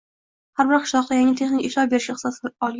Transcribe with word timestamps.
–har 0.61 0.71
bir 0.71 0.81
qishloqda 0.85 1.19
yerga 1.21 1.37
texnik 1.43 1.71
ishlov 1.71 1.95
berishga 1.95 2.19
ixtisos 2.19 2.43
olgan 2.51 2.69